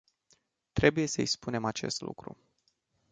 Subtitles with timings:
[0.71, 2.37] Trebuie să îi spunem acest lucru.